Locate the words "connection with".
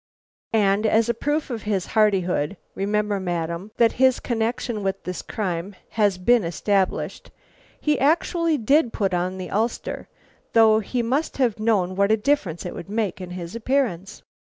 4.19-5.03